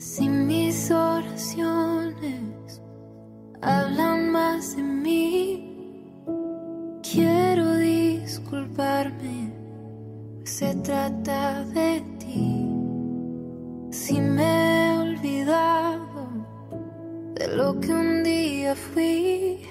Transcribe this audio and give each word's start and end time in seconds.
Si 0.00 0.26
mis 0.30 0.90
oraciones 0.90 2.80
hablan 3.60 4.30
más 4.30 4.74
de 4.74 4.82
mí, 4.82 6.16
quiero 7.02 7.76
disculparme, 7.76 9.52
pues 10.38 10.52
se 10.52 10.74
trata 10.76 11.64
de 11.64 12.02
ti. 12.18 12.66
Si 13.90 14.18
me 14.18 14.86
he 14.86 14.98
olvidado 15.00 16.28
de 17.34 17.48
lo 17.48 17.78
que 17.78 17.92
un 17.92 18.24
día 18.24 18.74
fui, 18.74 19.66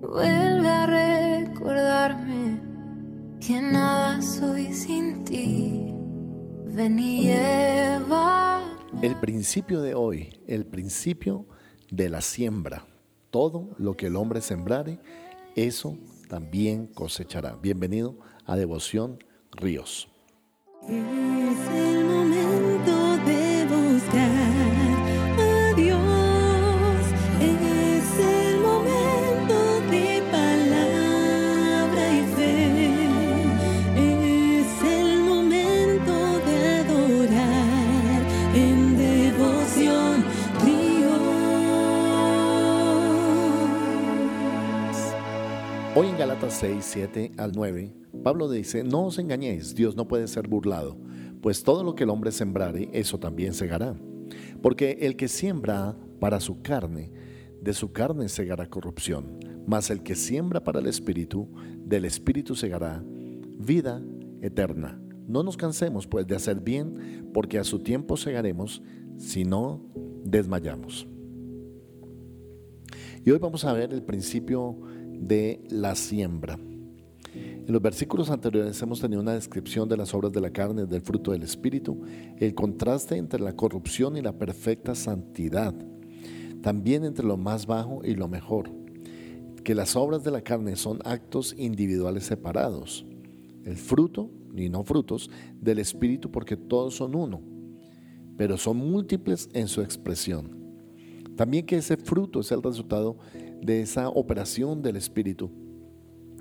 vuelve 0.00 0.68
a 0.68 0.86
recordarme 0.86 2.60
que 3.40 3.60
nada 3.60 4.22
soy 4.22 4.72
sin 4.72 5.24
ti. 5.24 5.92
Ven 6.66 7.00
y 7.00 7.22
lleva. 7.22 8.57
El 9.00 9.14
principio 9.14 9.80
de 9.80 9.94
hoy, 9.94 10.40
el 10.48 10.66
principio 10.66 11.46
de 11.88 12.08
la 12.08 12.20
siembra. 12.20 12.84
Todo 13.30 13.76
lo 13.78 13.96
que 13.96 14.06
el 14.06 14.16
hombre 14.16 14.40
sembrare, 14.40 14.98
eso 15.54 15.96
también 16.28 16.88
cosechará. 16.88 17.54
Bienvenido 17.62 18.18
a 18.44 18.56
Devoción 18.56 19.22
Ríos. 19.52 20.08
Hoy 46.00 46.06
en 46.06 46.16
Galatas 46.16 46.54
6, 46.60 46.76
7 46.80 47.32
al 47.38 47.50
9, 47.56 47.92
Pablo 48.22 48.48
dice, 48.48 48.84
no 48.84 49.06
os 49.06 49.18
engañéis, 49.18 49.74
Dios 49.74 49.96
no 49.96 50.06
puede 50.06 50.28
ser 50.28 50.46
burlado, 50.46 50.96
pues 51.42 51.64
todo 51.64 51.82
lo 51.82 51.96
que 51.96 52.04
el 52.04 52.10
hombre 52.10 52.30
sembrare, 52.30 52.88
eso 52.92 53.18
también 53.18 53.52
segará. 53.52 53.96
Porque 54.62 54.98
el 55.00 55.16
que 55.16 55.26
siembra 55.26 55.96
para 56.20 56.38
su 56.38 56.62
carne, 56.62 57.10
de 57.60 57.72
su 57.72 57.90
carne 57.90 58.28
segará 58.28 58.70
corrupción, 58.70 59.40
mas 59.66 59.90
el 59.90 60.04
que 60.04 60.14
siembra 60.14 60.62
para 60.62 60.78
el 60.78 60.86
Espíritu, 60.86 61.48
del 61.84 62.04
Espíritu 62.04 62.54
segará 62.54 63.02
vida 63.58 64.00
eterna. 64.40 65.02
No 65.26 65.42
nos 65.42 65.56
cansemos 65.56 66.06
pues 66.06 66.28
de 66.28 66.36
hacer 66.36 66.60
bien, 66.60 67.28
porque 67.34 67.58
a 67.58 67.64
su 67.64 67.80
tiempo 67.80 68.16
segaremos 68.16 68.84
si 69.16 69.42
no 69.42 69.84
desmayamos. 70.22 71.08
Y 73.24 73.32
hoy 73.32 73.38
vamos 73.38 73.64
a 73.64 73.72
ver 73.72 73.92
el 73.92 74.04
principio 74.04 74.78
de 75.18 75.62
la 75.70 75.94
siembra. 75.94 76.58
En 77.34 77.72
los 77.72 77.82
versículos 77.82 78.30
anteriores 78.30 78.80
hemos 78.80 79.00
tenido 79.00 79.20
una 79.20 79.34
descripción 79.34 79.88
de 79.88 79.96
las 79.96 80.14
obras 80.14 80.32
de 80.32 80.40
la 80.40 80.50
carne, 80.50 80.86
del 80.86 81.02
fruto 81.02 81.32
del 81.32 81.42
Espíritu, 81.42 82.00
el 82.38 82.54
contraste 82.54 83.16
entre 83.16 83.40
la 83.40 83.54
corrupción 83.54 84.16
y 84.16 84.22
la 84.22 84.32
perfecta 84.32 84.94
santidad, 84.94 85.74
también 86.62 87.04
entre 87.04 87.26
lo 87.26 87.36
más 87.36 87.66
bajo 87.66 88.00
y 88.04 88.14
lo 88.14 88.26
mejor, 88.26 88.70
que 89.64 89.74
las 89.74 89.96
obras 89.96 90.24
de 90.24 90.30
la 90.30 90.40
carne 90.40 90.76
son 90.76 91.00
actos 91.04 91.54
individuales 91.58 92.24
separados, 92.24 93.04
el 93.64 93.76
fruto, 93.76 94.30
y 94.56 94.70
no 94.70 94.82
frutos, 94.82 95.30
del 95.60 95.78
Espíritu 95.78 96.30
porque 96.30 96.56
todos 96.56 96.94
son 96.94 97.14
uno, 97.14 97.42
pero 98.38 98.56
son 98.56 98.78
múltiples 98.78 99.48
en 99.52 99.68
su 99.68 99.82
expresión. 99.82 100.56
También 101.36 101.66
que 101.66 101.76
ese 101.76 101.96
fruto 101.96 102.40
es 102.40 102.50
el 102.50 102.62
resultado 102.62 103.18
de 103.32 103.47
esa 103.66 104.08
operación 104.08 104.82
del 104.82 104.96
Espíritu 104.96 105.50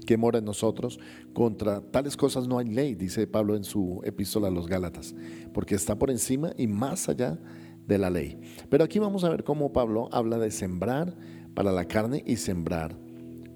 que 0.06 0.18
mora 0.18 0.40
en 0.40 0.46
nosotros. 0.46 1.00
Contra 1.34 1.82
tales 1.82 2.18
cosas 2.18 2.48
no 2.48 2.58
hay 2.58 2.70
ley, 2.70 2.96
dice 2.96 3.28
Pablo 3.28 3.56
en 3.56 3.64
su 3.64 4.02
epístola 4.04 4.48
a 4.48 4.52
los 4.52 4.68
Gálatas, 4.68 5.16
porque 5.54 5.76
está 5.76 6.00
por 6.00 6.10
encima 6.10 6.54
y 6.58 6.68
más 6.68 7.10
allá 7.10 7.40
de 7.86 7.98
la 7.98 8.10
ley. 8.10 8.40
Pero 8.70 8.84
aquí 8.84 9.00
vamos 9.00 9.24
a 9.24 9.30
ver 9.30 9.44
cómo 9.44 9.72
Pablo 9.72 10.10
habla 10.12 10.38
de 10.38 10.52
sembrar 10.52 11.16
para 11.54 11.72
la 11.72 11.86
carne 11.86 12.24
y 12.26 12.38
sembrar 12.38 12.98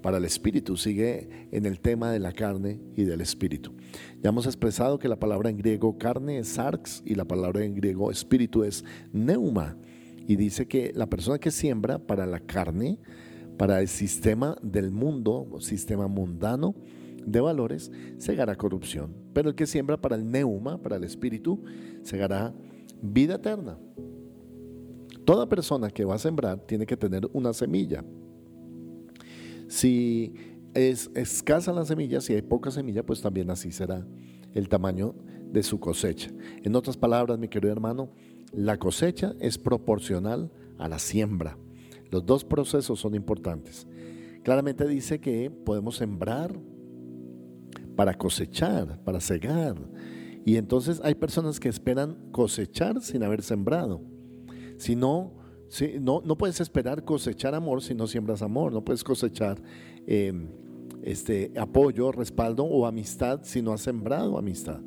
para 0.01 0.17
el 0.17 0.25
espíritu. 0.25 0.77
Sigue 0.77 1.47
en 1.51 1.65
el 1.65 1.79
tema 1.79 2.11
de 2.11 2.19
la 2.19 2.31
carne 2.31 2.79
y 2.95 3.03
del 3.03 3.21
espíritu. 3.21 3.73
Ya 4.21 4.29
hemos 4.29 4.45
expresado 4.45 4.99
que 4.99 5.07
la 5.07 5.19
palabra 5.19 5.49
en 5.49 5.57
griego 5.57 5.97
carne 5.97 6.39
es 6.39 6.49
sarx 6.49 7.03
y 7.05 7.15
la 7.15 7.25
palabra 7.25 7.63
en 7.63 7.75
griego 7.75 8.11
espíritu 8.11 8.63
es 8.63 8.83
neuma. 9.11 9.77
Y 10.27 10.35
dice 10.35 10.67
que 10.67 10.91
la 10.95 11.07
persona 11.07 11.39
que 11.39 11.51
siembra 11.51 11.99
para 11.99 12.25
la 12.25 12.39
carne, 12.39 12.99
para 13.61 13.79
el 13.79 13.87
sistema 13.87 14.57
del 14.63 14.89
mundo, 14.89 15.47
sistema 15.59 16.07
mundano 16.07 16.73
de 17.23 17.41
valores, 17.41 17.91
segará 18.17 18.55
corrupción. 18.55 19.13
Pero 19.33 19.49
el 19.49 19.55
que 19.55 19.67
siembra 19.67 20.01
para 20.01 20.15
el 20.15 20.31
neuma, 20.31 20.79
para 20.79 20.95
el 20.95 21.03
espíritu, 21.03 21.63
segará 22.01 22.55
vida 23.03 23.35
eterna. 23.35 23.77
Toda 25.25 25.47
persona 25.47 25.91
que 25.91 26.05
va 26.05 26.15
a 26.15 26.17
sembrar 26.17 26.59
tiene 26.61 26.87
que 26.87 26.97
tener 26.97 27.29
una 27.33 27.53
semilla. 27.53 28.03
Si 29.67 30.33
es 30.73 31.11
escasa 31.13 31.71
la 31.71 31.85
semilla, 31.85 32.19
si 32.19 32.33
hay 32.33 32.41
poca 32.41 32.71
semilla, 32.71 33.05
pues 33.05 33.21
también 33.21 33.51
así 33.51 33.71
será 33.71 34.03
el 34.55 34.69
tamaño 34.69 35.13
de 35.51 35.61
su 35.61 35.79
cosecha. 35.79 36.31
En 36.63 36.75
otras 36.75 36.97
palabras, 36.97 37.37
mi 37.37 37.47
querido 37.47 37.71
hermano, 37.71 38.09
la 38.53 38.77
cosecha 38.77 39.35
es 39.39 39.59
proporcional 39.59 40.49
a 40.79 40.89
la 40.89 40.97
siembra. 40.97 41.59
Los 42.11 42.25
dos 42.25 42.43
procesos 42.43 42.99
son 42.99 43.15
importantes. 43.15 43.87
Claramente 44.43 44.87
dice 44.87 45.19
que 45.19 45.49
podemos 45.49 45.95
sembrar 45.95 46.59
para 47.95 48.13
cosechar, 48.17 49.01
para 49.03 49.19
cegar. 49.19 49.75
Y 50.45 50.57
entonces 50.57 50.99
hay 51.03 51.15
personas 51.15 51.59
que 51.59 51.69
esperan 51.69 52.17
cosechar 52.31 53.01
sin 53.01 53.23
haber 53.23 53.41
sembrado. 53.41 54.01
Si 54.77 54.95
no, 54.95 55.33
si, 55.69 55.99
no, 55.99 56.21
no 56.25 56.37
puedes 56.37 56.59
esperar 56.59 57.05
cosechar 57.05 57.55
amor 57.55 57.81
si 57.81 57.93
no 57.93 58.07
siembras 58.07 58.41
amor. 58.41 58.73
No 58.73 58.83
puedes 58.83 59.03
cosechar 59.03 59.61
eh, 60.05 60.33
este, 61.03 61.53
apoyo, 61.55 62.11
respaldo 62.11 62.65
o 62.65 62.85
amistad 62.85 63.41
si 63.43 63.61
no 63.61 63.71
has 63.71 63.81
sembrado 63.81 64.37
amistad. 64.37 64.81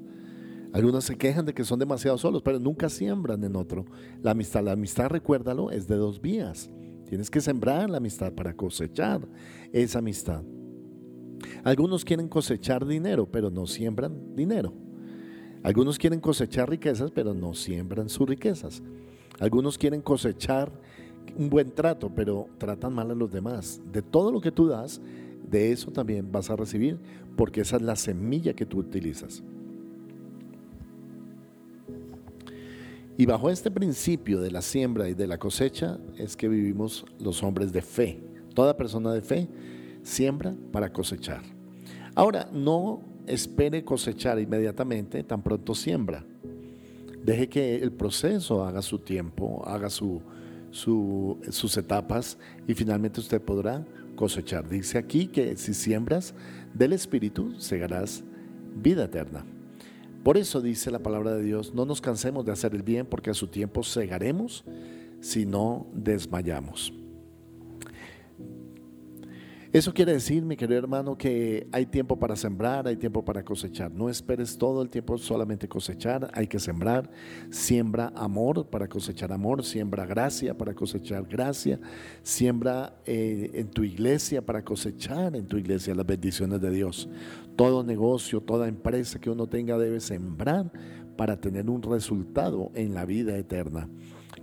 Algunos 0.72 1.04
se 1.04 1.16
quejan 1.16 1.46
de 1.46 1.54
que 1.54 1.62
son 1.62 1.78
demasiado 1.78 2.18
solos, 2.18 2.42
pero 2.42 2.58
nunca 2.58 2.88
siembran 2.88 3.44
en 3.44 3.54
otro. 3.54 3.84
La 4.20 4.32
amistad, 4.32 4.64
la 4.64 4.72
amistad, 4.72 5.06
recuérdalo, 5.06 5.70
es 5.70 5.86
de 5.86 5.94
dos 5.94 6.20
vías. 6.20 6.68
Tienes 7.06 7.30
que 7.30 7.40
sembrar 7.40 7.90
la 7.90 7.98
amistad 7.98 8.32
para 8.32 8.54
cosechar 8.54 9.26
esa 9.72 9.98
amistad. 9.98 10.42
Algunos 11.62 12.04
quieren 12.04 12.28
cosechar 12.28 12.86
dinero, 12.86 13.30
pero 13.30 13.50
no 13.50 13.66
siembran 13.66 14.34
dinero. 14.34 14.72
Algunos 15.62 15.98
quieren 15.98 16.20
cosechar 16.20 16.68
riquezas, 16.68 17.10
pero 17.10 17.34
no 17.34 17.54
siembran 17.54 18.08
sus 18.08 18.28
riquezas. 18.28 18.82
Algunos 19.40 19.78
quieren 19.78 20.02
cosechar 20.02 20.70
un 21.36 21.48
buen 21.48 21.70
trato, 21.70 22.10
pero 22.14 22.48
tratan 22.58 22.94
mal 22.94 23.10
a 23.10 23.14
los 23.14 23.32
demás. 23.32 23.80
De 23.90 24.02
todo 24.02 24.30
lo 24.30 24.40
que 24.40 24.52
tú 24.52 24.66
das, 24.68 25.00
de 25.50 25.72
eso 25.72 25.90
también 25.90 26.30
vas 26.30 26.50
a 26.50 26.56
recibir, 26.56 26.98
porque 27.36 27.62
esa 27.62 27.76
es 27.76 27.82
la 27.82 27.96
semilla 27.96 28.54
que 28.54 28.66
tú 28.66 28.78
utilizas. 28.78 29.42
Y 33.16 33.26
bajo 33.26 33.48
este 33.48 33.70
principio 33.70 34.40
de 34.40 34.50
la 34.50 34.60
siembra 34.60 35.08
y 35.08 35.14
de 35.14 35.28
la 35.28 35.38
cosecha 35.38 35.98
es 36.18 36.36
que 36.36 36.48
vivimos 36.48 37.04
los 37.20 37.42
hombres 37.44 37.72
de 37.72 37.80
fe. 37.80 38.20
Toda 38.54 38.76
persona 38.76 39.12
de 39.12 39.22
fe 39.22 39.48
siembra 40.02 40.54
para 40.72 40.92
cosechar. 40.92 41.42
Ahora, 42.16 42.48
no 42.52 43.02
espere 43.26 43.84
cosechar 43.84 44.40
inmediatamente, 44.40 45.22
tan 45.22 45.42
pronto 45.42 45.74
siembra. 45.74 46.24
Deje 47.24 47.48
que 47.48 47.76
el 47.76 47.92
proceso 47.92 48.64
haga 48.64 48.82
su 48.82 48.98
tiempo, 48.98 49.62
haga 49.64 49.90
su, 49.90 50.20
su, 50.70 51.38
sus 51.50 51.76
etapas 51.76 52.36
y 52.66 52.74
finalmente 52.74 53.20
usted 53.20 53.40
podrá 53.40 53.86
cosechar. 54.16 54.68
Dice 54.68 54.98
aquí 54.98 55.28
que 55.28 55.56
si 55.56 55.72
siembras 55.72 56.34
del 56.74 56.92
Espíritu, 56.92 57.54
segarás 57.60 58.24
vida 58.74 59.04
eterna. 59.04 59.46
Por 60.24 60.38
eso 60.38 60.62
dice 60.62 60.90
la 60.90 61.00
palabra 61.00 61.34
de 61.34 61.42
Dios, 61.42 61.74
no 61.74 61.84
nos 61.84 62.00
cansemos 62.00 62.46
de 62.46 62.52
hacer 62.52 62.74
el 62.74 62.82
bien 62.82 63.04
porque 63.04 63.28
a 63.28 63.34
su 63.34 63.48
tiempo 63.48 63.82
segaremos 63.82 64.64
si 65.20 65.44
no 65.44 65.86
desmayamos. 65.92 66.94
Eso 69.74 69.92
quiere 69.92 70.12
decir, 70.12 70.44
mi 70.44 70.56
querido 70.56 70.78
hermano, 70.78 71.18
que 71.18 71.66
hay 71.72 71.84
tiempo 71.86 72.16
para 72.16 72.36
sembrar, 72.36 72.86
hay 72.86 72.96
tiempo 72.96 73.24
para 73.24 73.44
cosechar. 73.44 73.90
No 73.90 74.08
esperes 74.08 74.56
todo 74.56 74.80
el 74.82 74.88
tiempo 74.88 75.18
solamente 75.18 75.66
cosechar, 75.66 76.30
hay 76.32 76.46
que 76.46 76.60
sembrar. 76.60 77.10
Siembra 77.50 78.12
amor 78.14 78.70
para 78.70 78.86
cosechar 78.86 79.32
amor, 79.32 79.64
siembra 79.64 80.06
gracia 80.06 80.56
para 80.56 80.74
cosechar 80.74 81.24
gracia, 81.24 81.80
siembra 82.22 83.00
eh, 83.04 83.50
en 83.54 83.68
tu 83.68 83.82
iglesia 83.82 84.46
para 84.46 84.62
cosechar 84.62 85.34
en 85.34 85.48
tu 85.48 85.58
iglesia 85.58 85.92
las 85.92 86.06
bendiciones 86.06 86.60
de 86.60 86.70
Dios. 86.70 87.08
Todo 87.56 87.82
negocio, 87.82 88.40
toda 88.40 88.68
empresa 88.68 89.18
que 89.18 89.28
uno 89.28 89.48
tenga 89.48 89.76
debe 89.76 89.98
sembrar 89.98 90.70
para 91.16 91.40
tener 91.40 91.68
un 91.68 91.82
resultado 91.82 92.70
en 92.76 92.94
la 92.94 93.04
vida 93.06 93.36
eterna. 93.36 93.88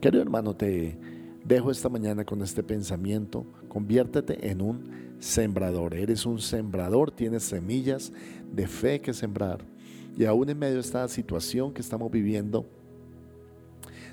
Querido 0.02 0.22
hermano, 0.22 0.58
te 0.58 1.00
dejo 1.52 1.70
esta 1.70 1.90
mañana 1.90 2.24
con 2.24 2.42
este 2.42 2.64
pensamiento. 2.64 3.46
Conviértete 3.68 4.50
en 4.50 4.62
un 4.62 4.90
sembrador. 5.20 5.94
Eres 5.94 6.26
un 6.26 6.40
sembrador, 6.40 7.12
tienes 7.12 7.44
semillas 7.44 8.14
de 8.54 8.68
fe 8.68 9.02
que 9.02 9.14
sembrar. 9.14 9.60
Y 10.18 10.24
aún 10.24 10.50
en 10.50 10.58
medio 10.58 10.76
de 10.76 10.80
esta 10.80 11.06
situación 11.10 11.74
que 11.74 11.82
estamos 11.82 12.10
viviendo, 12.10 12.66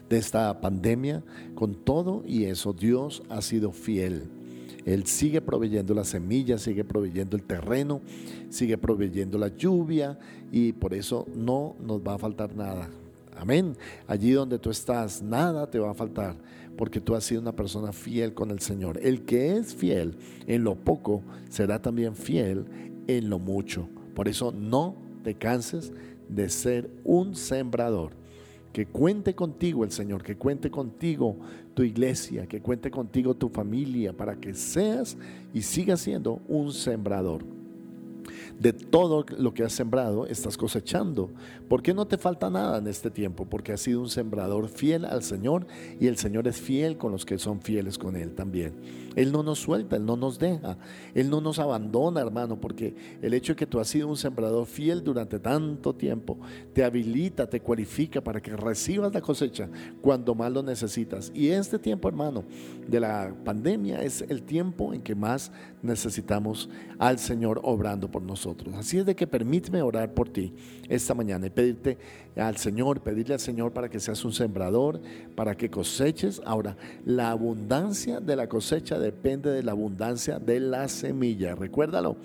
de 0.09 0.19
esta 0.19 0.61
pandemia, 0.61 1.23
con 1.55 1.75
todo 1.77 2.25
y 2.27 2.45
eso, 2.45 2.73
Dios 2.73 3.23
ha 3.29 3.41
sido 3.41 3.71
fiel. 3.71 4.25
Él 4.85 5.07
sigue 5.07 5.41
proveyendo 5.41 5.95
la 5.95 6.05
semilla, 6.05 6.59
sigue 6.59 6.83
proveyendo 6.83 7.37
el 7.37 7.45
terreno, 7.45 8.01
sigue 8.49 8.79
proveyendo 8.79 9.39
la 9.39 9.49
lluvia 9.49 10.19
y 10.51 10.73
por 10.73 10.93
eso 10.93 11.27
no 11.37 11.77
nos 11.79 12.01
va 12.01 12.15
a 12.15 12.19
faltar 12.19 12.57
nada. 12.57 12.89
Amén. 13.37 13.77
Allí 14.09 14.33
donde 14.33 14.59
tú 14.59 14.71
estás, 14.71 15.23
nada 15.23 15.71
te 15.71 15.79
va 15.79 15.93
a 15.93 15.95
faltar 15.95 16.35
porque 16.79 17.01
tú 17.01 17.17
has 17.17 17.25
sido 17.25 17.41
una 17.41 17.57
persona 17.57 17.93
fiel 17.93 18.35
con 18.35 18.53
el 18.53 18.61
Señor. 18.61 19.01
El 19.03 19.23
que 19.23 19.57
es 19.57 19.75
fiel 19.75 20.15
en 20.47 20.63
lo 20.63 20.77
poco 20.77 21.25
será 21.51 21.83
también 21.83 22.15
fiel 22.15 22.65
en 23.09 23.29
lo 23.29 23.41
mucho. 23.41 23.89
Por 24.15 24.29
eso 24.29 24.53
no 24.53 24.95
te 25.25 25.35
canses 25.35 25.93
de 26.29 26.49
ser 26.49 26.89
un 27.03 27.35
sembrador. 27.35 28.13
Que 28.73 28.87
cuente 28.87 29.35
contigo 29.35 29.83
el 29.83 29.91
Señor, 29.91 30.23
que 30.23 30.37
cuente 30.37 30.71
contigo 30.71 31.37
tu 31.75 31.83
iglesia, 31.83 32.47
que 32.47 32.61
cuente 32.61 32.93
contigo 32.93 33.35
tu 33.35 33.49
familia, 33.49 34.13
para 34.13 34.37
que 34.37 34.55
seas 34.55 35.17
y 35.53 35.63
sigas 35.63 36.01
siendo 36.01 36.41
un 36.47 36.73
sembrador 36.73 37.58
de 38.59 38.73
todo 38.73 39.25
lo 39.37 39.55
que 39.55 39.65
has 39.65 39.73
sembrado, 39.73 40.27
estás 40.27 40.57
cosechando. 40.57 41.31
¿Por 41.69 41.83
qué 41.83 41.95
no 41.95 42.07
te 42.07 42.19
falta 42.19 42.51
nada 42.51 42.79
en 42.79 42.87
este 42.87 43.11
tiempo? 43.11 43.45
Porque 43.45 43.73
has 43.73 43.81
sido 43.81 44.01
un 44.01 44.09
sembrador 44.09 44.69
fiel 44.69 45.05
al 45.05 45.23
Señor 45.23 45.67
y 46.01 46.07
el 46.07 46.17
Señor 46.17 46.49
es 46.49 46.61
fiel 46.61 46.97
con 46.97 47.13
los 47.13 47.25
que 47.25 47.39
son 47.39 47.61
fieles 47.61 47.99
con 47.99 48.17
Él 48.17 48.35
también. 48.35 48.75
Él 49.17 49.33
no 49.33 49.43
nos 49.43 49.59
suelta, 49.59 49.97
Él 49.97 50.07
no 50.07 50.17
nos 50.17 50.39
deja, 50.39 50.79
Él 51.15 51.29
no 51.29 51.41
nos 51.41 51.59
abandona, 51.59 52.21
hermano, 52.21 52.61
porque 52.61 52.95
el 53.21 53.35
hecho 53.35 53.53
de 53.53 53.57
que 53.57 53.67
tú 53.67 53.81
has 53.81 53.89
sido 53.89 54.07
un 54.07 54.17
sembrador 54.17 54.67
fiel 54.67 55.03
durante 55.03 55.41
tanto 55.41 55.95
tiempo 55.95 56.39
te 56.73 56.85
habilita, 56.85 57.49
te 57.49 57.61
cualifica 57.61 58.21
para 58.21 58.41
que 58.41 58.55
recibas 58.55 59.13
la 59.13 59.21
cosecha 59.21 59.69
cuando 60.01 60.35
más 60.35 60.53
lo 60.53 60.63
necesitas. 60.63 61.33
Y 61.35 61.49
este 61.49 61.79
tiempo, 61.79 62.09
hermano, 62.09 62.45
de 62.87 63.01
la 63.01 63.35
pandemia 63.45 64.03
es 64.03 64.23
el 64.23 64.43
tiempo 64.43 64.95
en 64.95 65.03
que 65.03 65.15
más 65.15 65.51
necesitamos 65.83 66.69
al 66.99 67.19
Señor 67.19 67.61
obrando 67.65 68.11
por 68.11 68.18
nosotros. 68.23 68.75
Así 68.75 68.99
es 68.99 69.07
de 69.07 69.15
que 69.15 69.27
permíteme 69.27 69.83
orar 69.83 70.13
por 70.13 70.29
ti 70.29 70.53
esta 70.89 71.15
mañana 71.15 71.47
y 71.47 71.51
pedirte 71.51 71.99
al 72.37 72.57
Señor, 72.57 73.01
pedirle 73.01 73.35
al 73.35 73.41
Señor 73.41 73.73
para 73.73 73.89
que 73.89 74.01
seas 74.01 74.25
un 74.25 74.33
sembrador, 74.33 75.01
para 75.35 75.57
que 75.57 75.71
coseches. 75.71 76.41
Ahora, 76.45 76.77
la 77.05 77.31
abundancia 77.31 78.21
de 78.21 78.37
la 78.37 78.49
cosecha 78.49 78.99
depende 78.99 79.51
de 79.51 79.63
la 79.63 79.73
abundancia 79.73 80.39
de 80.39 80.61
la 80.61 80.89
semilla. 80.89 81.55
Recuérdalo, 81.55 82.17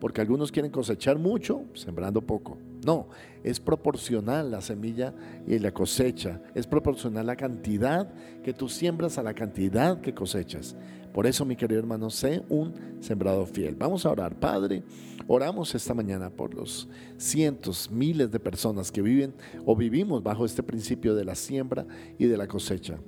porque 0.00 0.20
algunos 0.20 0.52
quieren 0.52 0.70
cosechar 0.70 1.18
mucho 1.18 1.64
sembrando 1.74 2.22
poco. 2.22 2.58
No, 2.84 3.08
es 3.42 3.60
proporcional 3.60 4.50
la 4.50 4.60
semilla 4.60 5.14
y 5.46 5.58
la 5.58 5.72
cosecha. 5.72 6.40
Es 6.54 6.66
proporcional 6.66 7.26
la 7.26 7.36
cantidad 7.36 8.12
que 8.42 8.52
tú 8.52 8.68
siembras 8.68 9.18
a 9.18 9.22
la 9.22 9.34
cantidad 9.34 10.00
que 10.00 10.14
cosechas. 10.14 10.76
Por 11.12 11.26
eso, 11.26 11.44
mi 11.44 11.54
querido 11.54 11.78
hermano, 11.78 12.10
sé 12.10 12.42
un 12.48 12.74
sembrador 13.00 13.46
fiel. 13.46 13.76
Vamos 13.76 14.04
a 14.04 14.10
orar, 14.10 14.34
Padre. 14.34 14.82
Oramos 15.28 15.74
esta 15.74 15.94
mañana 15.94 16.28
por 16.28 16.52
los 16.54 16.88
cientos, 17.16 17.88
miles 17.90 18.30
de 18.32 18.40
personas 18.40 18.90
que 18.90 19.00
viven 19.00 19.32
o 19.64 19.76
vivimos 19.76 20.22
bajo 20.22 20.44
este 20.44 20.62
principio 20.62 21.14
de 21.14 21.24
la 21.24 21.36
siembra 21.36 21.86
y 22.18 22.26
de 22.26 22.36
la 22.36 22.48
cosecha. 22.48 22.98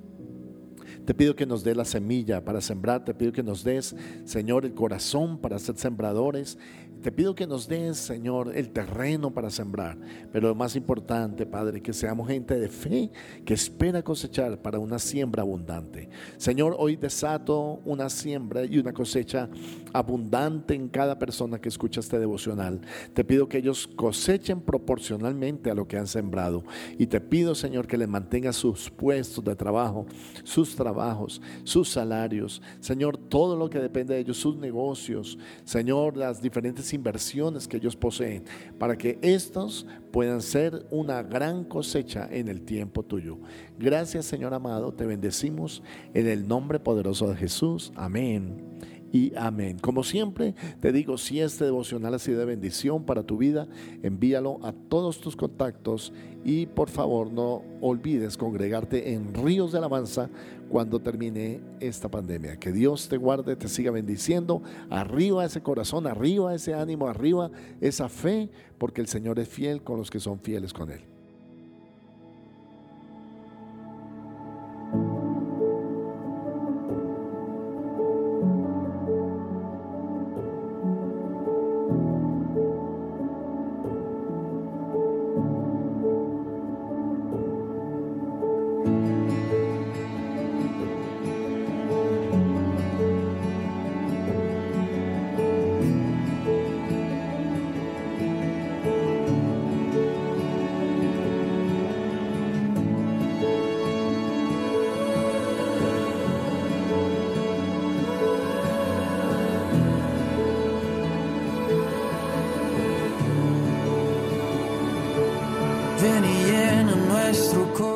Te 1.07 1.13
pido 1.13 1.37
que 1.37 1.45
nos 1.45 1.63
dé 1.63 1.73
la 1.73 1.85
semilla 1.85 2.43
para 2.43 2.59
sembrar, 2.59 3.05
te 3.05 3.13
pido 3.13 3.31
que 3.31 3.41
nos 3.41 3.63
des, 3.63 3.95
Señor, 4.25 4.65
el 4.65 4.73
corazón 4.73 5.37
para 5.37 5.57
ser 5.57 5.77
sembradores 5.77 6.57
te 7.01 7.11
pido 7.11 7.35
que 7.35 7.45
nos 7.45 7.67
des, 7.67 7.97
Señor, 7.97 8.51
el 8.55 8.69
terreno 8.69 9.31
para 9.31 9.49
sembrar. 9.49 9.97
Pero 10.31 10.49
lo 10.49 10.55
más 10.55 10.75
importante, 10.75 11.45
Padre, 11.45 11.81
que 11.81 11.93
seamos 11.93 12.27
gente 12.27 12.59
de 12.59 12.69
fe 12.69 13.11
que 13.45 13.53
espera 13.53 14.01
cosechar 14.01 14.61
para 14.61 14.79
una 14.79 14.97
siembra 14.97 15.43
abundante. 15.43 16.09
Señor, 16.37 16.75
hoy 16.77 16.95
desato 16.95 17.81
una 17.85 18.09
siembra 18.09 18.65
y 18.65 18.79
una 18.79 18.93
cosecha 18.93 19.47
abundante 19.93 20.73
en 20.73 20.89
cada 20.89 21.19
persona 21.19 21.61
que 21.61 21.69
escucha 21.69 21.99
este 21.99 22.19
devocional. 22.19 22.81
Te 23.13 23.23
pido 23.23 23.47
que 23.47 23.59
ellos 23.59 23.87
cosechen 23.87 24.59
proporcionalmente 24.59 25.69
a 25.69 25.75
lo 25.75 25.87
que 25.87 25.97
han 25.97 26.07
sembrado. 26.07 26.63
Y 26.97 27.07
te 27.07 27.21
pido, 27.21 27.53
Señor, 27.53 27.85
que 27.85 27.97
les 27.97 28.09
mantenga 28.09 28.51
sus 28.51 28.89
puestos 28.89 29.43
de 29.43 29.55
trabajo, 29.55 30.07
sus 30.43 30.75
trabajos, 30.75 30.96
sus 31.63 31.89
salarios. 31.89 32.61
Señor, 32.79 33.17
todo 33.17 33.55
lo 33.55 33.69
que 33.69 33.79
depende 33.79 34.13
de 34.13 34.21
ellos, 34.21 34.37
sus 34.37 34.57
negocios. 34.57 35.37
Señor, 35.63 36.17
las 36.17 36.41
diferentes 36.41 36.93
inversiones 36.93 37.67
que 37.67 37.77
ellos 37.77 37.95
poseen, 37.95 38.43
para 38.77 38.97
que 38.97 39.19
estos 39.21 39.85
puedan 40.11 40.41
ser 40.41 40.85
una 40.91 41.23
gran 41.23 41.63
cosecha 41.63 42.27
en 42.31 42.47
el 42.47 42.61
tiempo 42.61 43.03
tuyo. 43.03 43.37
Gracias 43.77 44.25
Señor 44.25 44.53
amado, 44.53 44.93
te 44.93 45.05
bendecimos 45.05 45.83
en 46.13 46.27
el 46.27 46.47
nombre 46.47 46.79
poderoso 46.79 47.29
de 47.29 47.35
Jesús. 47.35 47.91
Amén 47.95 48.77
y 49.17 49.33
amén. 49.35 49.79
Como 49.79 50.03
siempre, 50.03 50.53
te 50.79 50.91
digo, 50.91 51.17
si 51.17 51.39
este 51.39 51.65
devocional 51.65 52.13
ha 52.13 52.19
sido 52.19 52.39
de 52.39 52.45
bendición 52.45 53.03
para 53.03 53.23
tu 53.23 53.37
vida, 53.37 53.67
envíalo 54.03 54.59
a 54.63 54.73
todos 54.73 55.19
tus 55.19 55.35
contactos 55.35 56.13
y 56.43 56.67
por 56.67 56.89
favor 56.89 57.31
no 57.31 57.63
olvides 57.81 58.37
congregarte 58.37 59.13
en 59.13 59.33
Ríos 59.33 59.71
de 59.71 59.79
Alabanza 59.79 60.29
cuando 60.69 60.99
termine 60.99 61.61
esta 61.79 62.09
pandemia. 62.09 62.57
Que 62.57 62.71
Dios 62.71 63.09
te 63.09 63.17
guarde, 63.17 63.55
te 63.55 63.67
siga 63.67 63.89
bendiciendo. 63.89 64.61
Arriba 64.91 65.45
ese 65.45 65.61
corazón, 65.61 66.05
arriba 66.05 66.53
ese 66.53 66.75
ánimo, 66.75 67.07
arriba 67.07 67.49
esa 67.81 68.09
fe, 68.09 68.51
porque 68.77 69.01
el 69.01 69.07
Señor 69.07 69.39
es 69.39 69.49
fiel 69.49 69.81
con 69.81 69.97
los 69.97 70.11
que 70.11 70.19
son 70.19 70.39
fieles 70.39 70.73
con 70.73 70.91
Él. 70.91 71.16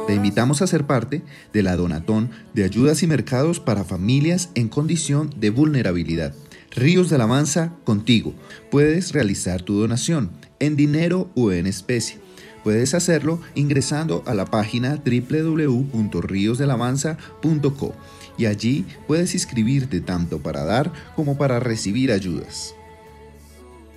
Te 0.08 0.15
invitamos 0.15 0.62
a 0.62 0.67
ser 0.67 0.86
parte 0.86 1.22
de 1.53 1.63
la 1.63 1.75
Donatón 1.75 2.29
de 2.53 2.63
Ayudas 2.63 3.03
y 3.03 3.08
Mercados 3.08 3.60
para 3.60 3.84
Familias 3.84 4.50
en 4.55 4.67
Condición 4.67 5.29
de 5.38 5.51
Vulnerabilidad. 5.51 6.34
Ríos 6.72 7.10
de 7.10 7.15
Alabanza 7.15 7.74
contigo. 7.84 8.34
Puedes 8.72 9.13
realizar 9.13 9.62
tu 9.62 9.79
donación 9.79 10.31
en 10.60 10.75
dinero 10.75 11.29
o 11.36 11.51
en 11.51 11.67
especie. 11.67 12.20
Puedes 12.63 12.93
hacerlo 12.93 13.41
ingresando 13.55 14.24
a 14.25 14.34
la 14.34 14.46
página 14.46 15.01
www.riosdelavanza.co 15.03 17.96
y 18.38 18.46
allí 18.46 18.86
puedes 19.08 19.34
inscribirte 19.34 20.00
tanto 20.01 20.39
para 20.39 20.63
dar 20.63 20.93
como 21.15 21.38
para 21.38 21.60
recibir 21.60 22.12
ayudas. 22.12 22.75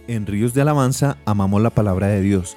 En 0.07 0.27
Ríos 0.27 0.55
de 0.55 0.61
Alabanza 0.61 1.17
amamos 1.25 1.63
la 1.63 1.71
palabra 1.71 2.09
de 2.09 2.21
Dios 2.21 2.57